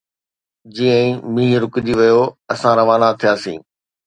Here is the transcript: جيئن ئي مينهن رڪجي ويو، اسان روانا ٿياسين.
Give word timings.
جيئن 0.75 1.01
ئي 1.11 1.33
مينهن 1.35 1.61
رڪجي 1.63 1.93
ويو، 1.99 2.21
اسان 2.53 2.73
روانا 2.79 3.07
ٿياسين. 3.19 3.59